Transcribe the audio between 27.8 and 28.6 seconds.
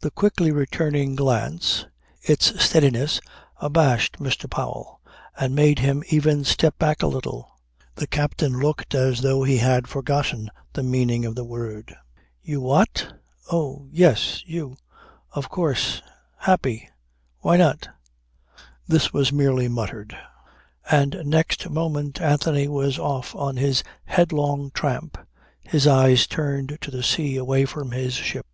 his ship.